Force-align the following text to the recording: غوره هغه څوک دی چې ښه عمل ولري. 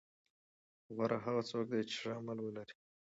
غوره 0.95 1.17
هغه 1.25 1.41
څوک 1.49 1.65
دی 1.71 1.81
چې 1.89 1.95
ښه 2.01 2.09
عمل 2.17 2.37
ولري. 2.41 2.75